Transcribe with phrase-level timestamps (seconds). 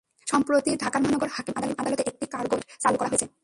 [0.27, 3.27] সম্প্রতি ঢাকার মুখ্য মহানগর হাকিম আদালতে একটি কার্গো লিফট চালু করা হয়েছে।